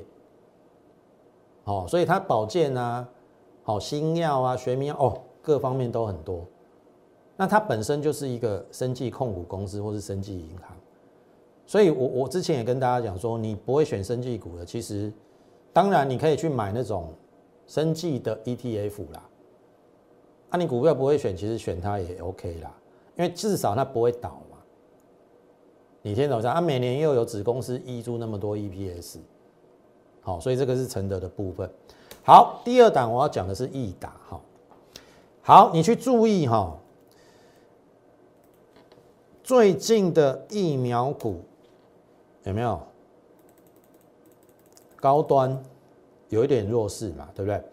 [1.68, 3.08] 哦，所以它保健啊。
[3.64, 6.46] 好，新药啊，学名药哦，各方面都很多。
[7.36, 10.76] 那它本身就是一个生技控股公司或是生技银行，
[11.66, 15.12] 所以我我之前也跟大家讲说，你不会选生技股的，其实
[15.74, 17.14] 当然你可以去买那种
[17.68, 19.30] 生技的 ETF 啦。
[20.50, 22.74] 啊，你股票不会选，其实选它也 OK 啦，
[23.18, 24.58] 因为至少它不会倒嘛。
[26.02, 26.48] 你听懂没？
[26.48, 29.18] 啊，每年又有子公司挹注那么多 EPS，
[30.28, 31.70] 好，所以这个是承德的部分。
[32.22, 34.42] 好，第二档我要讲的是易达哈。
[35.42, 36.78] 好，你去注意哈，
[39.42, 41.40] 最近的疫苗股
[42.44, 42.78] 有没有
[44.98, 45.58] 高端
[46.28, 47.30] 有一点弱势嘛？
[47.34, 47.64] 对不对？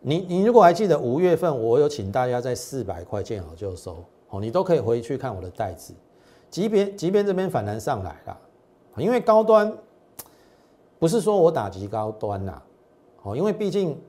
[0.00, 5.92] 你你如果还记得五月份我有请大家在四百块见好就收哦，你都可以回去看我的袋子，
[6.48, 8.40] 即便即便这边反弹上来了，
[8.96, 9.70] 因为高端
[11.00, 12.62] 不是说我打击高端呐。
[13.22, 14.00] 哦，因为毕竟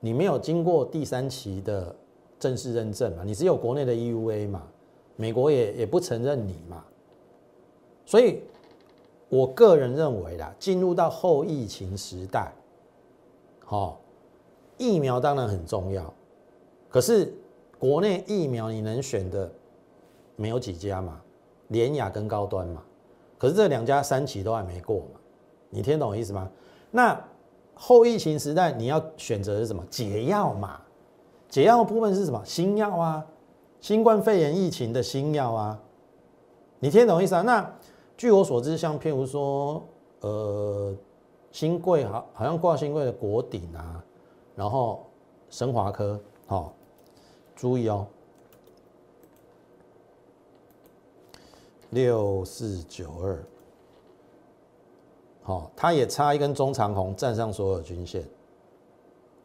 [0.00, 1.94] 你没有经过第三期的
[2.38, 4.62] 正式认证嘛，你只有国内的 EUA 嘛，
[5.16, 6.84] 美国也也不承认你嘛，
[8.04, 8.42] 所以
[9.28, 12.52] 我个人认为啦，进入到后疫情时代，
[13.64, 14.00] 好，
[14.78, 16.12] 疫苗当然很重要，
[16.88, 17.32] 可是
[17.78, 19.50] 国内疫苗你能选的
[20.34, 21.20] 没有几家嘛，
[21.68, 22.82] 联雅跟高端嘛，
[23.38, 25.02] 可是这两家三期都还没过，
[25.70, 26.50] 你听懂我意思吗？
[26.90, 27.18] 那
[27.74, 30.80] 后疫情时代，你要选择是什么解药嘛？
[31.48, 32.42] 解药部分是什么？
[32.44, 33.26] 新药啊，
[33.80, 35.78] 新冠肺炎疫情的新药啊，
[36.78, 37.42] 你听懂意思啊？
[37.42, 37.70] 那
[38.16, 39.82] 据我所知，像譬如说，
[40.20, 40.94] 呃，
[41.52, 44.02] 新贵好，好像挂新贵的国鼎啊，
[44.54, 45.06] 然后
[45.50, 46.72] 神华科，好，
[47.54, 48.06] 注意哦，
[51.90, 53.44] 六四九二。
[55.46, 58.22] 哦，它也差一根中长红站上所有均线，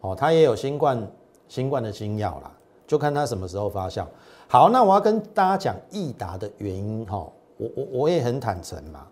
[0.02, 1.08] 哦，它也有新冠
[1.48, 2.52] 新冠的新药啦，
[2.88, 4.06] 就看它什么时候发酵。
[4.48, 9.08] 好，那我要跟大家讲益达的原因，哈，我我我也很坦诚嘛，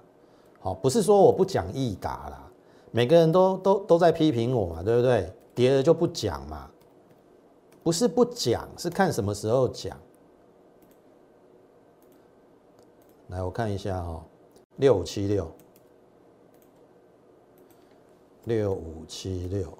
[0.59, 2.51] 好，不是说我不讲益达啦，
[2.89, 5.31] 每个人都都都在批评我嘛，对不对？
[5.53, 6.69] 跌了就不讲嘛，
[7.83, 9.95] 不是不讲，是看什么时候讲。
[13.27, 14.23] 来，我看一下哈，
[14.77, 15.47] 六五七六。
[18.49, 19.71] 六五七六，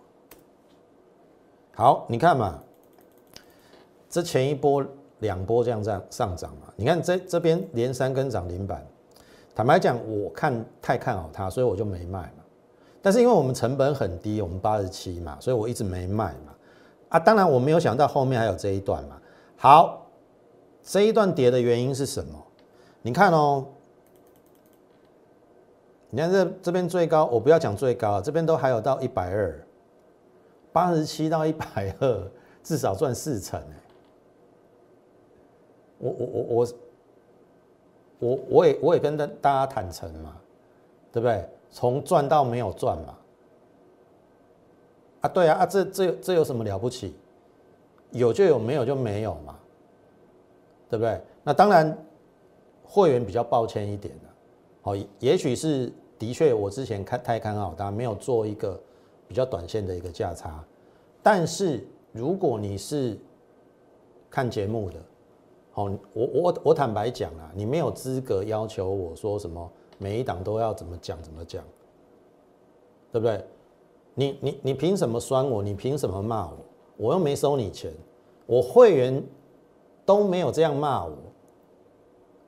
[1.74, 2.60] 好，你看嘛，
[4.08, 4.86] 这前一波
[5.22, 8.86] 两波这样这样上涨嘛，你看这这边连三根涨停板，
[9.56, 12.44] 坦白讲，我看太看好它，所以我就没卖嘛。
[13.02, 16.54] 但是因为我们成本很低，我们八十七嘛，所以我一直没卖嘛。
[17.10, 19.20] 啊，当然我没有想到后面还有这一段嘛。
[19.58, 20.06] 好，
[20.84, 22.40] 这一段跌的原因是什么？
[23.02, 23.66] 你看哦。
[26.10, 29.60] 你看这这边最高，我不要讲最高，这边都还有到一百二，
[30.72, 32.32] 八十七到一百二，
[32.64, 33.76] 至少赚四成哎。
[36.00, 36.68] 我我我我
[38.20, 40.36] 我我也我也跟大大家坦诚嘛，
[41.12, 41.48] 对不对？
[41.70, 43.16] 从赚到没有赚嘛，
[45.22, 47.16] 啊对啊啊这这这有什么了不起？
[48.12, 49.60] 有就有，没有就没有嘛，
[50.90, 51.22] 对不对？
[51.44, 51.96] 那当然
[52.84, 54.12] 会员比较抱歉一点，
[54.82, 58.80] 好，也许是的确我之前看太看好它，没有做一个
[59.28, 60.64] 比较短线的一个价差，
[61.22, 63.18] 但是如果你是
[64.30, 65.00] 看节目的，
[65.72, 69.72] 好，我我我坦白讲啊，你没有资格要求我说什么。
[70.02, 71.62] 每一档都要怎么讲怎么讲，
[73.12, 73.44] 对不对？
[74.14, 75.62] 你你你凭什么酸我？
[75.62, 76.58] 你凭什么骂我？
[76.96, 77.92] 我又没收你钱，
[78.46, 79.22] 我会员
[80.06, 81.18] 都没有这样骂我，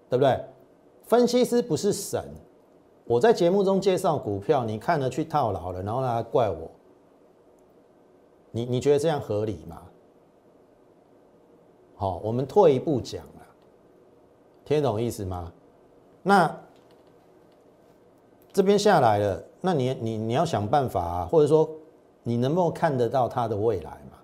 [0.10, 0.40] 对不对？
[1.12, 2.24] 分析师不是神，
[3.04, 6.72] 我在节目中介绍股票，你看了去套牢了，然后来怪我，
[8.52, 9.82] 你你觉得这样合理吗？
[11.98, 13.46] 好，我们退一步讲了，
[14.64, 15.52] 听懂意思吗？
[16.24, 16.58] 那。
[18.54, 21.70] 这边下来了，那你你你要想办法啊，或者说
[22.24, 24.18] 你能不能看得到它的未来嘛？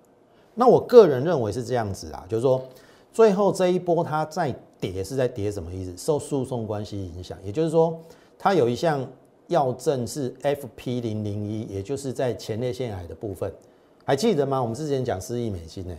[0.54, 2.62] 那我个人认为是这样子啊，就是说
[3.12, 5.96] 最后这一波它在跌是在跌什么意思？
[5.96, 7.98] 受诉讼关系影响，也就是说
[8.38, 9.06] 它有一项
[9.48, 13.52] 药证是 FP 零零一，也就是在前列腺癌的部分，
[14.04, 14.60] 还记得吗？
[14.60, 15.96] 我们之前讲四亿美金呢，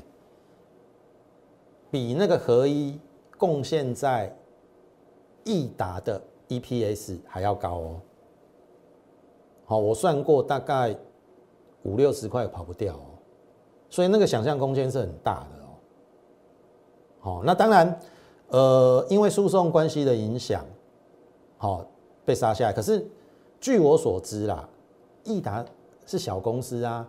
[1.91, 2.99] 比那个合一
[3.37, 4.35] 贡献在
[5.43, 8.01] 益达的 EPS 还要高哦。
[9.65, 10.95] 好，我算过大概
[11.83, 13.05] 五六十块跑不掉哦，
[13.89, 15.67] 所以那个想象空间是很大的哦。
[17.19, 17.99] 好，那当然，
[18.49, 20.65] 呃，因为诉讼关系的影响，
[21.57, 21.85] 好
[22.25, 22.73] 被杀下来。
[22.73, 23.05] 可是
[23.59, 24.67] 据我所知啦，
[25.23, 25.65] 益达
[26.05, 27.07] 是小公司啊，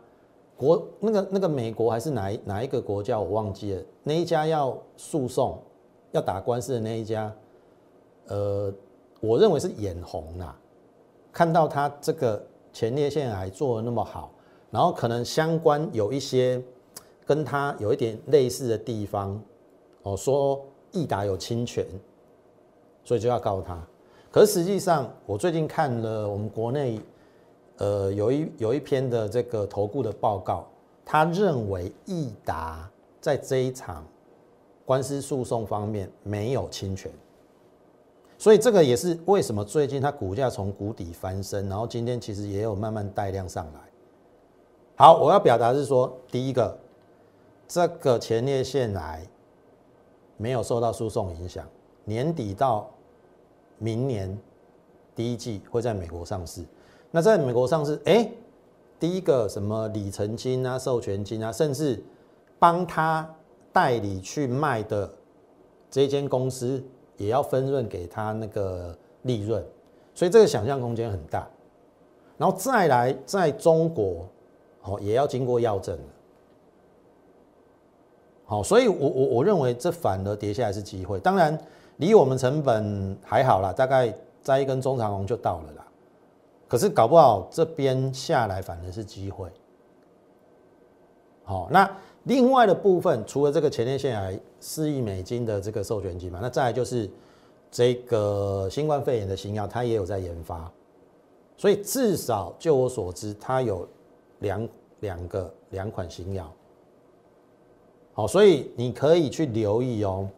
[0.57, 5.59] 国那个那个美国还是哪哪一个国家我忘记了，那一家要诉讼
[6.13, 7.33] 要打官司的那一家，
[8.29, 8.73] 呃，
[9.21, 10.57] 我认为是眼红啦，
[11.33, 12.43] 看到他这个。
[12.73, 14.31] 前列腺癌做的那么好，
[14.71, 16.63] 然后可能相关有一些
[17.27, 19.43] 跟他有一点类似的地方，
[20.05, 21.87] 哦，说益达有侵权，
[23.05, 23.81] 所以就要告他。
[24.31, 27.01] 可实际上，我最近看了我们国内，
[27.79, 30.67] 呃，有一有一篇的这个投顾的报告，
[31.05, 32.89] 他认为益达
[33.21, 34.07] 在这一场
[34.85, 37.11] 官司诉讼方面没有侵权。
[38.39, 43.81] 所以这个也是为什么最近它股价从谷底翻身，然后今天其实也有慢慢带量上来。
[44.97, 46.79] 好，我要表达是说，第一个，
[47.69, 49.27] 这个前列腺癌
[50.41, 51.69] 没有受到诉讼影响，
[52.05, 52.89] 年底到
[53.77, 54.37] 明年
[55.15, 56.65] 第一季会在美国上市。
[57.11, 58.27] 那在美国上市，哎，
[58.99, 62.03] 第一个什么里程金啊、授权金啊，甚至
[62.59, 63.29] 帮他
[63.71, 65.13] 代理去卖的
[65.91, 66.83] 这间公司。
[67.17, 69.63] 也要分润给他那个利润，
[70.15, 71.47] 所以这个想象空间很大。
[72.39, 74.27] 然后再来，在中国，
[74.85, 75.99] 哦，也要经过药证
[78.51, 81.21] 好，所以我我我认为这反而跌下来是机会。
[81.21, 81.57] 当然，
[81.99, 85.87] 离我们成本还好啦，大概摘一根中长红就到了啦。
[86.67, 89.49] 可是搞不好这边下来反而是机会。
[91.45, 91.89] 好，那。
[92.25, 97.11] 另外的部分，除了这个前列腺癌四亿美金的这个授权金嘛，那再来就是
[97.71, 100.71] 这个新冠肺炎的新药，它也有在研发，
[101.57, 103.89] 所以至少就我所知，它有
[104.41, 104.69] 两
[105.01, 106.53] 两个两款新药。
[108.13, 110.29] 好，所以你可以去留意哦。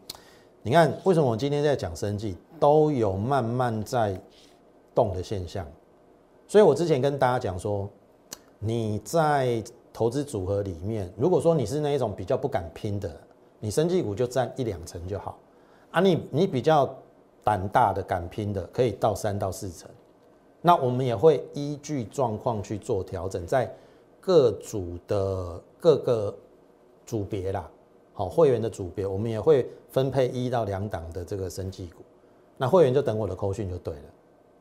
[0.61, 4.19] 你看，为什么我今天在讲生计，都有慢慢在
[4.95, 5.65] 动的现象。
[6.47, 7.89] 所以我之前跟大家讲说，
[8.59, 9.63] 你在。
[9.95, 13.15] 投资组合里面，如果说你是那一种比较不敢拼的，
[13.59, 15.37] 你生技股就占一两成就好
[15.91, 16.01] 啊。
[16.01, 16.91] 你你比较
[17.43, 19.87] 胆大的敢拼的，可以到三到四成。
[20.63, 23.71] 那我们也会依据状况去做调整，在
[24.19, 26.35] 各组的各个
[27.05, 27.69] 组别啦，
[28.13, 32.03] 好会员的组别，我们也会分配一到两档的这个生技股。
[32.57, 34.01] 那会员就等我的扣讯就对了，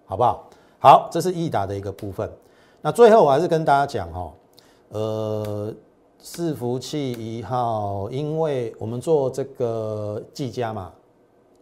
[0.06, 0.48] 好不好？
[0.80, 2.30] 好，这是易达的一个部分。
[2.80, 4.32] 那最后我还是跟大家讲哦。
[4.88, 5.72] 呃，
[6.22, 10.92] 伺服器一号，因为我们做这个技嘉嘛，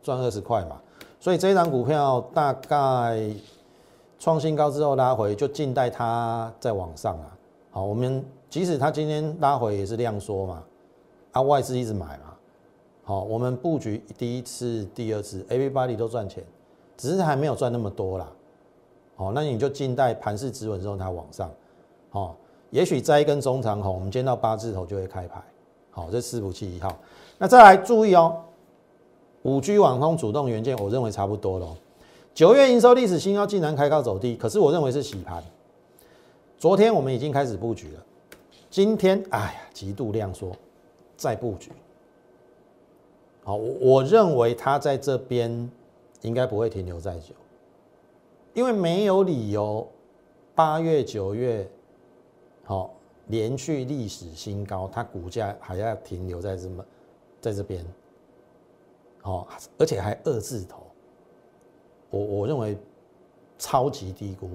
[0.03, 0.81] 赚二十块嘛，
[1.21, 3.31] 所以这一张股票大概
[4.19, 7.37] 创新高之后拉回，就静待它再往上啊。
[7.71, 10.63] 好，我们即使它今天拉回也是量缩嘛，
[11.33, 12.35] 啊外资一直买嘛。
[13.03, 16.45] 好，我们布局第一次、第二次，everybody 都赚钱，
[16.97, 18.29] 只是还没有赚那么多啦。
[19.17, 21.51] 好，那你就静待盘势止稳之后它往上，
[22.11, 22.37] 好。
[22.71, 25.43] 也许摘一根中长红，我们见到八字头就会开牌。
[25.91, 26.97] 好，这四福器一号。
[27.37, 28.45] 那再来注意哦，
[29.43, 31.67] 五 G 网通主动元件，我认为差不多了。
[32.33, 35.43] 九月营收历史新高，竟然开高走低，可是我认为是洗盘。
[36.59, 38.05] 昨天我们已经开始布局了，
[38.71, 40.53] 今天哎呀，极度量缩，
[41.21, 41.71] 再布局。
[43.45, 45.71] 好，我我认为它在这边
[46.23, 47.35] 应该不会停留再久，
[48.55, 49.87] 因为没有理由
[50.55, 51.71] 八月九月
[52.65, 52.95] 好
[53.27, 56.83] 连续历史新高，它股价还要停留在这么
[57.39, 57.85] 在这边，
[59.21, 59.47] 好，
[59.77, 60.83] 而且还二字头。
[62.09, 62.79] 我我认为
[63.59, 64.49] 超级低估，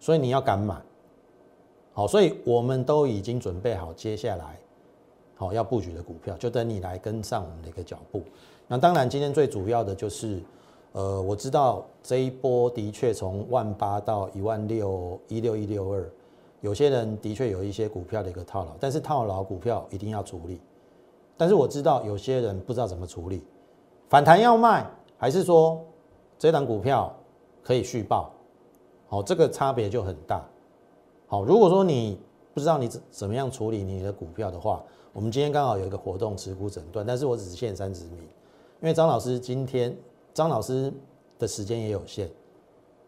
[0.00, 0.82] 所以你要敢买，
[1.92, 4.58] 好，所以我们都已经准备好接下来
[5.34, 8.22] 好要布局的股票，就等你来跟上我们的一个脚步。
[8.66, 10.42] 那当然，今天最主要的就是，
[10.92, 16.10] 呃，我知道这一波的确从万八到一万六一六一六二，
[16.60, 20.60] 有些人的确有一些股票的一个套牢，但是套牢股票一定要处理。
[21.36, 23.42] 但是我知道有些人不知道怎么处理，
[24.08, 24.86] 反弹要卖，
[25.18, 25.80] 还是说？
[26.36, 27.14] 这档股票
[27.62, 28.30] 可以续报，
[29.06, 30.44] 好，这个差别就很大。
[31.26, 32.18] 好，如果说你
[32.52, 34.82] 不知道你怎怎么样处理你的股票的话，
[35.14, 39.96] 我们今天刚好有一个活动持股诊断，但是我只限三十名，因为张老师今天
[40.34, 40.92] 张老师
[41.38, 42.28] 的时间也有限。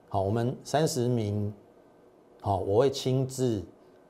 [0.08, 1.52] 好，我们三十名，
[2.40, 3.60] 好，我会亲自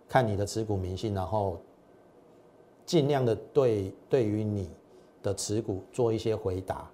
[0.07, 1.57] 看你的持股明细，然后
[2.85, 4.69] 尽量的对对于你
[5.23, 6.91] 的持股做一些回答。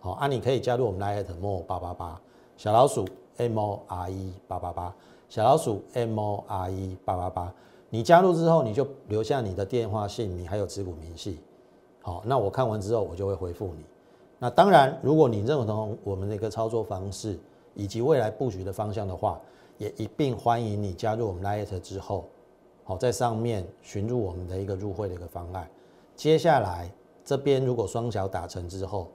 [0.00, 2.18] 好，啊，你可以加入我们 Lite more 八八八
[2.56, 3.06] 小老鼠
[3.36, 4.96] M O R E 八八八
[5.28, 7.54] 小老鼠 M O R E 八八八。
[7.96, 11.40] 你加入之后，你就留下你的电话、姓名还有持股明细。
[12.02, 13.86] 好，那我看完之后，我就会回复你。
[14.38, 17.38] 那当然，如果你认同我们的一个操作方式
[17.72, 19.40] 以及未来布局的方向的话，
[19.78, 22.28] 也一并欢迎你加入我们 Line 之后，
[22.84, 25.66] 好，在上面寻入我们的一个入会的一个方案。
[26.14, 26.92] 接下来
[27.24, 29.08] 这边如果双脚打成之后，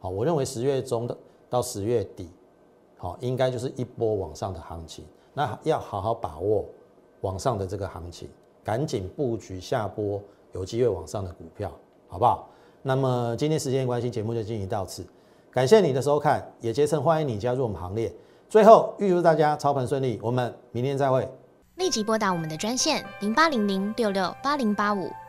[0.00, 1.16] 好，我认为十月中的
[1.48, 2.28] 到十月底，
[2.96, 5.04] 好，应该就是一波往上的行情。
[5.32, 6.64] 那要好好把握
[7.24, 8.28] 往上的这个行情，
[8.62, 10.22] 赶紧布局下波
[10.52, 11.72] 有机会往上的股票，
[12.06, 12.50] 好不好？
[12.82, 15.02] 那么今天时间关系，节目就进行到此，
[15.50, 18.14] 感谢你的收看，也竭诚欢迎你加入我们行列。
[18.46, 21.26] 最后预祝大家操盘顺利，我们明天再会。
[21.76, 25.10] 立即拨打我们的专线零八零零六六八零八五